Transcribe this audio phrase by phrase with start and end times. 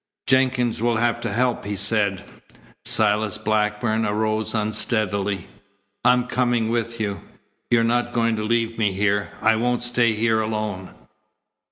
[0.25, 2.23] "Jenkins will have to help," he said.
[2.85, 5.47] Silas Blackburn arose unsteadily.
[6.03, 7.21] "I'm coming with you.
[7.69, 9.29] You're not going to leave me here.
[9.41, 10.89] I won't stay here alone."